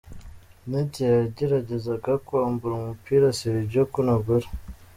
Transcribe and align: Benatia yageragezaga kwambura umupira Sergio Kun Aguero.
Benatia 0.65 1.07
yageragezaga 1.19 2.11
kwambura 2.25 2.73
umupira 2.77 3.35
Sergio 3.39 3.83
Kun 3.91 4.07
Aguero. 4.15 4.49